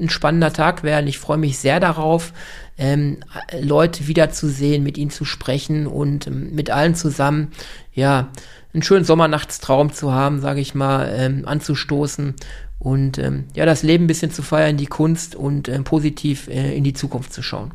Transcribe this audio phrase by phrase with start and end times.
[0.00, 1.06] ein spannender Tag werden.
[1.06, 2.32] Ich freue mich sehr darauf,
[2.78, 3.18] ähm,
[3.60, 7.52] Leute wiederzusehen, mit ihnen zu sprechen und ähm, mit allen zusammen,
[7.92, 8.28] ja,
[8.74, 12.34] einen schönen Sommernachtstraum zu haben, sage ich mal, ähm, anzustoßen
[12.78, 16.76] und ähm, ja, das Leben ein bisschen zu feiern, die Kunst und äh, positiv äh,
[16.76, 17.72] in die Zukunft zu schauen.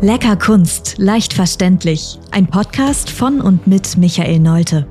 [0.00, 2.18] Lecker Kunst, leicht verständlich.
[2.30, 4.86] Ein Podcast von und mit Michael Neute.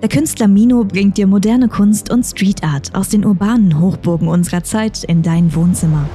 [0.00, 4.62] Der Künstler Mino bringt dir moderne Kunst und Street Art aus den urbanen Hochburgen unserer
[4.62, 6.08] Zeit in dein Wohnzimmer.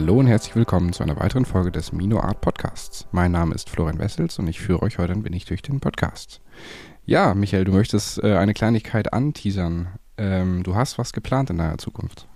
[0.00, 3.06] Hallo und herzlich willkommen zu einer weiteren Folge des Mino Art Podcasts.
[3.12, 6.40] Mein Name ist Florian Wessels und ich führe euch heute ein wenig durch den Podcast.
[7.04, 9.88] Ja, Michael, du möchtest äh, eine Kleinigkeit anteasern.
[10.16, 12.26] Ähm, du hast was geplant in deiner Zukunft.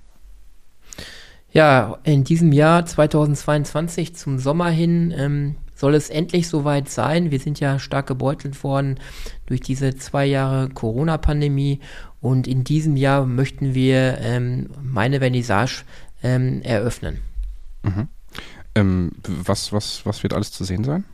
[1.52, 7.30] Ja, in diesem Jahr 2022 zum Sommer hin ähm, soll es endlich soweit sein.
[7.30, 9.00] Wir sind ja stark gebeutelt worden
[9.46, 11.80] durch diese zwei Jahre Corona-Pandemie
[12.20, 15.84] und in diesem Jahr möchten wir ähm, meine Vernissage
[16.22, 17.22] ähm, eröffnen.
[17.84, 18.08] Mhm.
[18.74, 21.04] Ähm, was, was, was wird alles zu sehen sein?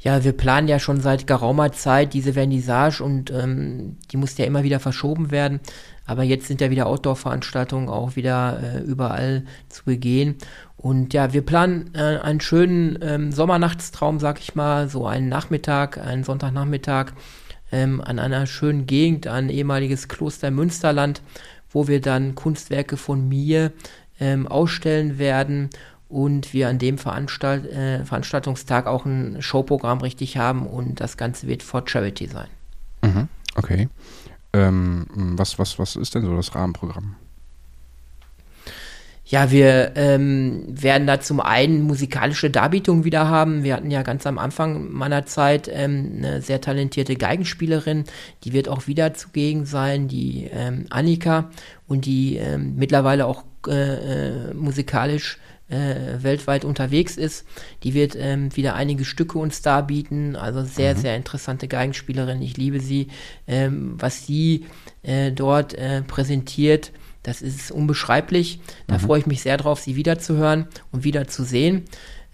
[0.00, 4.44] ja, wir planen ja schon seit geraumer Zeit diese Vernissage und ähm, die muss ja
[4.44, 5.60] immer wieder verschoben werden.
[6.06, 10.36] Aber jetzt sind ja wieder Outdoor-Veranstaltungen auch wieder äh, überall zu begehen.
[10.76, 15.98] Und ja, wir planen äh, einen schönen ähm, Sommernachtstraum, sag ich mal, so einen Nachmittag,
[15.98, 17.12] einen Sonntagnachmittag
[17.72, 21.22] ähm, an einer schönen Gegend, ein ehemaliges Kloster Münsterland,
[21.70, 23.72] wo wir dann Kunstwerke von mir
[24.20, 25.70] ähm, ausstellen werden
[26.08, 31.46] und wir an dem Veranstalt, äh, Veranstaltungstag auch ein Showprogramm richtig haben und das Ganze
[31.46, 32.48] wird for Charity sein.
[33.02, 33.88] Mhm, okay.
[34.52, 37.16] Ähm, was, was, was ist denn so das Rahmenprogramm?
[39.30, 43.62] Ja, wir ähm, werden da zum einen musikalische Darbietungen wieder haben.
[43.62, 48.04] Wir hatten ja ganz am Anfang meiner Zeit ähm, eine sehr talentierte Geigenspielerin,
[48.44, 51.50] die wird auch wieder zugegen sein, die ähm, Annika
[51.86, 53.72] und die ähm, mittlerweile auch äh,
[54.50, 55.38] äh, musikalisch
[55.68, 57.44] äh, weltweit unterwegs ist.
[57.82, 60.36] Die wird ähm, wieder einige Stücke uns darbieten.
[60.36, 61.00] Also sehr, mhm.
[61.00, 62.40] sehr interessante Geigenspielerin.
[62.40, 63.08] Ich liebe sie.
[63.46, 64.64] Ähm, was sie
[65.02, 66.92] äh, dort äh, präsentiert,
[67.28, 68.60] das ist unbeschreiblich.
[68.86, 69.00] Da mhm.
[69.00, 71.84] freue ich mich sehr drauf, sie wiederzuhören und wiederzusehen.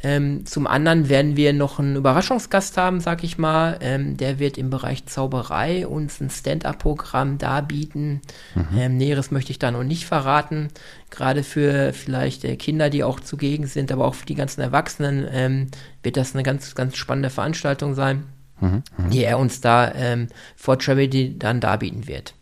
[0.05, 3.79] Ähm, zum anderen werden wir noch einen Überraschungsgast haben, sag ich mal.
[3.81, 8.21] Ähm, der wird im Bereich Zauberei uns ein Stand-up-Programm darbieten.
[8.55, 8.79] Mhm.
[8.79, 10.69] Ähm, Näheres möchte ich da noch nicht verraten.
[11.11, 15.27] Gerade für vielleicht äh, Kinder, die auch zugegen sind, aber auch für die ganzen Erwachsenen
[15.31, 15.67] ähm,
[16.03, 18.25] wird das eine ganz, ganz spannende Veranstaltung sein,
[18.61, 18.83] mhm.
[18.99, 19.11] Mhm.
[19.11, 22.35] die er uns da ähm, vor Charity dann darbieten wird.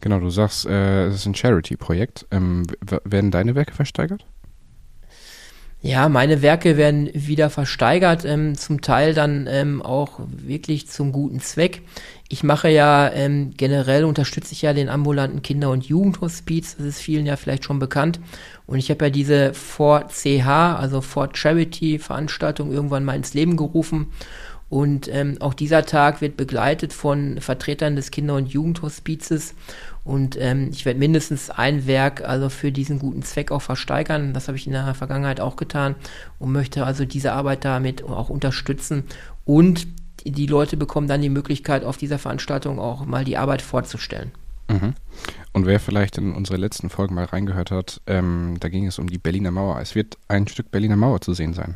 [0.00, 2.26] Genau, du sagst, äh, es ist ein Charity-Projekt.
[2.30, 2.66] Ähm,
[3.04, 4.26] werden deine Werke versteigert?
[5.84, 11.40] Ja, meine Werke werden wieder versteigert, ähm, zum Teil dann ähm, auch wirklich zum guten
[11.40, 11.82] Zweck.
[12.28, 17.00] Ich mache ja ähm, generell unterstütze ich ja den ambulanten Kinder- und Jugendhospiz, das ist
[17.00, 18.20] vielen ja vielleicht schon bekannt.
[18.64, 20.46] Und ich habe ja diese For CH,
[20.78, 24.12] also For Charity Veranstaltung irgendwann mal ins Leben gerufen.
[24.72, 29.54] Und ähm, auch dieser Tag wird begleitet von Vertretern des Kinder- und Jugendhospizes.
[30.02, 34.32] Und ähm, ich werde mindestens ein Werk also für diesen guten Zweck auch versteigern.
[34.32, 35.94] Das habe ich in der Vergangenheit auch getan
[36.38, 39.04] und möchte also diese Arbeit damit auch unterstützen.
[39.44, 39.88] Und
[40.24, 44.30] die Leute bekommen dann die Möglichkeit, auf dieser Veranstaltung auch mal die Arbeit vorzustellen.
[44.70, 44.94] Mhm.
[45.52, 49.10] Und wer vielleicht in unsere letzten Folgen mal reingehört hat, ähm, da ging es um
[49.10, 49.78] die Berliner Mauer.
[49.82, 51.74] Es wird ein Stück Berliner Mauer zu sehen sein.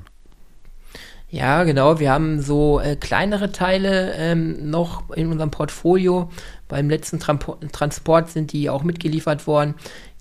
[1.36, 2.00] Ja, genau.
[2.00, 6.30] Wir haben so äh, kleinere Teile ähm, noch in unserem Portfolio.
[6.66, 9.75] Beim letzten Trampo Transport sind die auch mitgeliefert worden,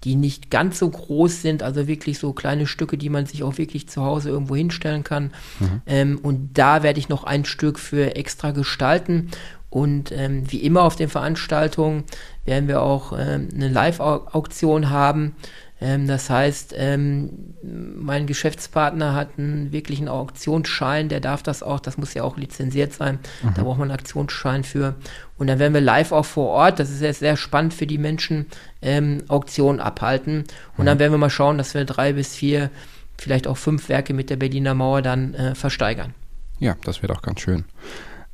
[0.04, 3.58] die nicht ganz so groß sind, also wirklich so kleine Stücke, die man sich auch
[3.58, 5.32] wirklich zu Hause irgendwo hinstellen kann.
[5.62, 5.82] Mhm.
[5.86, 9.32] Ähm, und da werde ich noch ein Stück für extra gestalten.
[9.70, 12.04] Und ähm, wie immer auf den Veranstaltungen
[12.44, 15.36] werden wir auch ähm, eine Live-Auktion haben
[15.86, 22.00] ähm, das heißt, ähm, mein Geschäftspartner hat einen wirklichen Auktionsschein, der darf das auch, das
[22.00, 23.54] muss ja auch lizenziert sein, mhm.
[23.54, 24.96] da braucht man einen Auktionsschein für.
[25.38, 28.00] Und dann werden wir live auch vor Ort, das ist jetzt sehr spannend für die
[28.00, 28.48] Menschen,
[28.82, 30.46] ähm, Auktionen abhalten.
[30.76, 30.86] Und mhm.
[30.88, 32.72] dann werden wir mal schauen, dass wir drei bis vier,
[33.16, 36.16] vielleicht auch fünf Werke mit der Berliner Mauer dann äh, versteigern.
[36.58, 37.64] Ja, das wird auch ganz schön.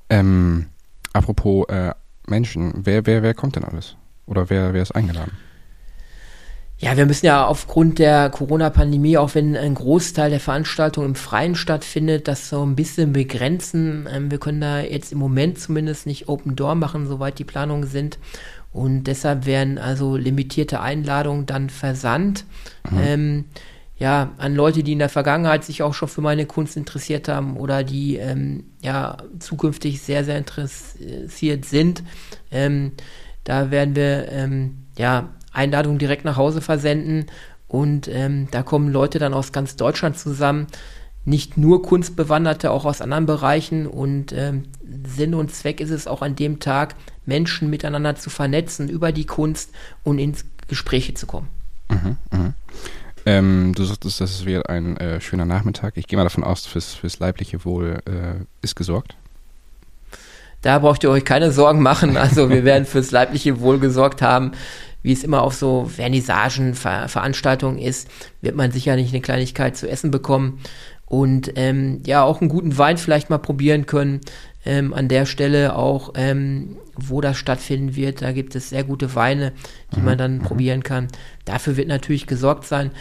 [0.10, 0.68] Ähm,
[1.12, 1.94] apropos äh,
[2.28, 3.98] Menschen, wer, wer, wer kommt denn alles?
[4.26, 5.34] Oder wer, wer ist eingeladen?
[6.82, 11.54] Ja, wir müssen ja aufgrund der Corona-Pandemie, auch wenn ein Großteil der Veranstaltung im Freien
[11.54, 14.10] stattfindet, das so ein bisschen begrenzen.
[14.12, 17.88] Ähm, wir können da jetzt im Moment zumindest nicht Open Door machen, soweit die Planungen
[17.88, 18.18] sind.
[18.74, 22.46] Und deshalb werden also limitierte Einladungen dann versandt.
[22.90, 23.00] Mhm.
[23.00, 23.46] Ähm,
[23.98, 27.58] ja, an Leute, die in der Vergangenheit sich auch schon für meine Kunst interessiert haben
[27.58, 32.02] oder die ähm, ja zukünftig sehr, sehr interessiert sind.
[32.50, 32.94] Ähm,
[33.44, 37.26] da werden wir ähm, ja Einladungen direkt nach Hause versenden
[37.72, 40.68] und ähm, da kommen Leute dann aus ganz Deutschland zusammen.
[41.24, 43.88] Nicht nur Kunstbewanderte, auch aus anderen Bereichen.
[43.88, 44.64] Und ähm,
[45.08, 46.96] Sinn und Zweck ist es auch an dem Tag,
[47.26, 49.72] Menschen miteinander zu vernetzen über die Kunst
[50.04, 51.48] und ins Gespräche zu kommen.
[51.90, 52.54] Mhm, mh.
[53.26, 55.96] Ähm, du sagtest, das wird ein äh, schöner Nachmittag.
[55.96, 59.16] Ich gehe mal davon aus, fürs, fürs leibliche Wohl äh, ist gesorgt.
[60.62, 62.18] Da braucht ihr euch keine Sorgen machen.
[62.18, 64.52] Also wir werden fürs leibliche Wohl gesorgt haben.
[65.04, 68.08] Wie es immer auf so Vernissagen, Ver Veranstaltungen ist,
[68.42, 70.60] wird man sicherlich eine Kleinigkeit zu essen bekommen
[71.06, 74.22] und ähm, ja auch einen guten Wein vielleicht mal probieren können.
[74.64, 79.16] Ähm, an der Stelle auch, ähm, wo das stattfinden wird, da gibt es sehr gute
[79.16, 79.54] Weine,
[79.96, 80.06] die mhm.
[80.06, 80.44] man dann mhm.
[80.44, 81.08] probieren kann.
[81.46, 82.92] Dafür wird natürlich gesorgt sein.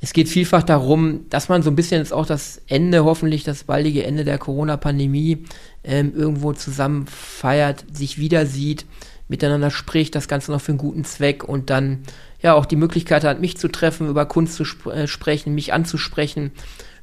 [0.00, 3.64] Es geht vielfach darum, dass man so ein bisschen jetzt auch das Ende, hoffentlich das
[3.64, 5.44] baldige Ende der Corona-Pandemie
[5.84, 8.86] ähm, irgendwo zusammen feiert, sich wieder sieht,
[9.30, 12.00] miteinander spricht, das Ganze noch für einen guten Zweck und dann
[12.42, 15.72] ja auch die Möglichkeit hat, mich zu treffen, über Kunst zu sp äh, sprechen, mich
[15.72, 16.50] anzusprechen,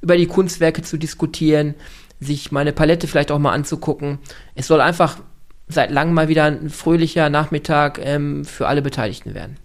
[0.02, 1.74] über die Kunstwerke zu diskutieren,
[2.20, 4.20] sich meine Palette vielleicht auch mal anzugucken.
[4.56, 5.20] Es soll einfach
[5.68, 9.58] seit langem mal wieder ein fröhlicher Nachmittag ähm, für alle Beteiligten werden.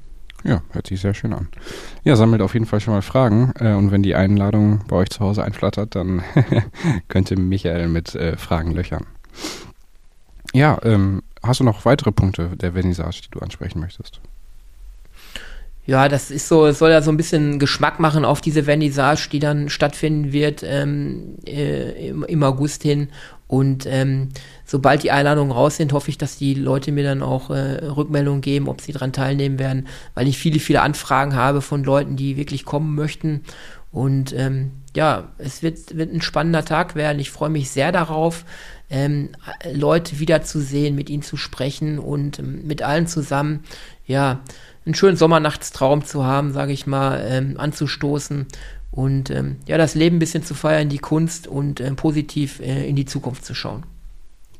[0.44, 1.48] Ja, hört sich sehr schön an.
[2.04, 5.10] Ja, sammelt auf jeden Fall schon mal Fragen äh, und wenn die Einladung bei euch
[5.10, 6.22] zu Hause einflattert, dann
[7.08, 9.06] könnt ihr Michael mit äh, Fragen löchern.
[10.52, 14.20] Ja, ähm, hast du noch weitere Punkte der Vernissage, die du ansprechen möchtest?
[15.84, 19.28] Ja, das ist so, es soll ja so ein bisschen Geschmack machen auf diese Vernissage,
[19.32, 23.08] die dann stattfinden wird ähm, äh, im, im, August hin.
[23.48, 24.28] Und ähm,
[24.64, 28.42] sobald die Einladungen raus sind, hoffe ich, dass die Leute mir dann auch äh, Rückmeldungen
[28.42, 32.36] geben, ob sie daran teilnehmen werden, weil ich viele, viele Anfragen habe von Leuten, die
[32.36, 33.42] wirklich kommen möchten.
[33.92, 37.18] Und ähm, ja, es wird, wird ein spannender Tag werden.
[37.18, 38.44] Ich freue mich sehr darauf,
[38.90, 39.30] ähm,
[39.72, 43.64] Leute wiederzusehen, mit ihnen zu sprechen und ähm, mit allen zusammen,
[44.06, 44.40] ja,
[44.84, 48.46] einen schönen Sommernachtstraum zu haben, sage ich mal, ähm, anzustoßen
[48.90, 52.86] und ähm, ja, das Leben ein bisschen zu feiern, die Kunst und äh, positiv äh,
[52.86, 53.84] in die Zukunft zu schauen.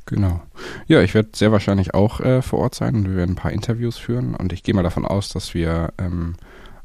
[0.07, 0.43] Genau.
[0.89, 3.53] Ja, ich werde sehr wahrscheinlich auch äh, vor Ort sein und wir werden ein paar
[3.53, 6.35] Interviews führen und ich gehe mal davon aus, dass wir ähm,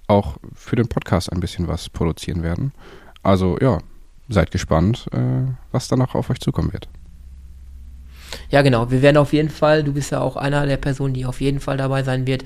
[0.07, 2.73] auch für den Podcast ein bisschen was produzieren werden.
[3.23, 3.79] Also ja,
[4.29, 6.87] seid gespannt, äh, was dann noch auf euch zukommen wird.
[8.49, 8.91] Ja, genau.
[8.91, 11.59] Wir werden auf jeden Fall, du bist ja auch einer der Personen, die auf jeden
[11.59, 12.43] Fall dabei sein wird.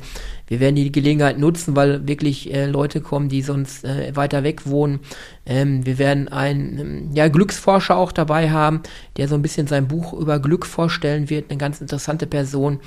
[0.47, 4.67] Wir werden die Gelegenheit nutzen, weil wirklich äh, Leute kommen, die sonst äh, weiter weg
[4.67, 4.99] wohnen.
[5.45, 8.81] Ähm, wir werden einen ähm, ja, Glücksforscher auch dabei haben,
[9.17, 11.49] der so ein bisschen sein Buch über Glück vorstellen wird.
[11.49, 12.79] Eine ganz interessante Person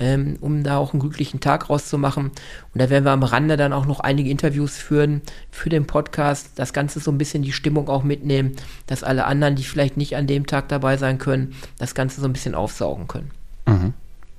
[0.00, 2.26] ähm, um da auch einen glücklichen Tag rauszumachen.
[2.26, 2.32] Und
[2.74, 5.20] da werden wir am Rande dann auch noch einige Interviews führen
[5.50, 8.56] für den Podcast, das Ganze so ein bisschen die Stimmung auch mitnehmen,
[8.86, 12.26] dass alle anderen, die vielleicht nicht an dem Tag dabei sein können, das Ganze so
[12.26, 13.30] ein bisschen aufsaugen können.
[13.66, 13.92] Mhm.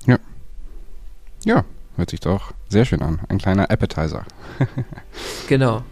[0.08, 0.18] Ja.
[1.46, 1.64] Ja,
[1.96, 3.20] hört sich doch sehr schön an.
[3.30, 4.26] Ein kleiner Appetizer.
[5.48, 5.84] genau.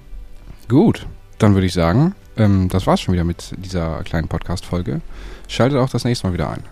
[0.68, 1.06] Gut,
[1.38, 5.02] dann würde ich sagen, ähm, das war's schon wieder mit dieser kleinen Podcast-Folge.
[5.48, 6.64] Schaltet auch das nächste Mal wieder ein.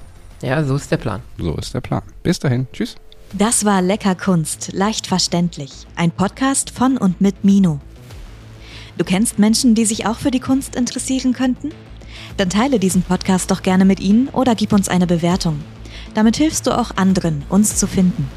[0.41, 1.21] Ja, so ist der Plan.
[1.37, 2.03] So ist der Plan.
[2.23, 2.67] Bis dahin.
[2.71, 2.95] Tschüss.
[3.33, 5.71] Das war Lecker Kunst, leicht verständlich.
[5.95, 7.79] Ein Podcast von und mit Mino.
[8.97, 11.71] Du kennst Menschen, die sich auch für die Kunst interessieren könnten?
[12.37, 15.59] Dann teile diesen Podcast doch gerne mit ihnen oder gib uns eine Bewertung.
[16.13, 18.29] Damit hilfst du auch anderen, uns zu finden.